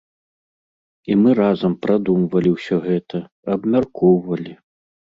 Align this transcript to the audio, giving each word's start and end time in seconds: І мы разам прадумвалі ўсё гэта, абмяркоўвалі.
І 1.09 1.17
мы 1.21 1.35
разам 1.41 1.77
прадумвалі 1.83 2.49
ўсё 2.57 2.75
гэта, 2.87 3.17
абмяркоўвалі. 3.59 4.53